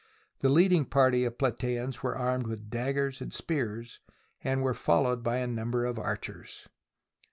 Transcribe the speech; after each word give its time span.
The 0.39 0.49
leading 0.49 0.85
party 0.85 1.25
of 1.25 1.37
Plataeans 1.37 2.01
were 2.01 2.17
armed 2.17 2.47
with 2.47 2.71
daggers 2.71 3.21
and 3.21 3.31
spears, 3.31 3.99
and 4.43 4.63
were 4.63 4.73
followed 4.73 5.21
by 5.21 5.37
a 5.37 5.45
number 5.45 5.85
of 5.85 5.99
archers. 5.99 6.67